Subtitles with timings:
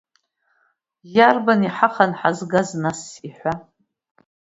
[1.15, 3.53] Иарбан иҳахан ҳазгаз, нас, иҳәа.